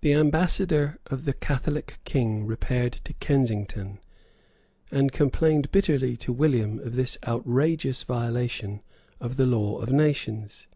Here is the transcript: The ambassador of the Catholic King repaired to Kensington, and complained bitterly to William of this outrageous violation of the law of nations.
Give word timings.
The 0.00 0.14
ambassador 0.14 0.98
of 1.06 1.24
the 1.24 1.32
Catholic 1.32 2.00
King 2.04 2.44
repaired 2.44 2.94
to 3.04 3.12
Kensington, 3.12 4.00
and 4.90 5.12
complained 5.12 5.70
bitterly 5.70 6.16
to 6.16 6.32
William 6.32 6.80
of 6.80 6.96
this 6.96 7.16
outrageous 7.24 8.02
violation 8.02 8.82
of 9.20 9.36
the 9.36 9.46
law 9.46 9.78
of 9.78 9.92
nations. 9.92 10.66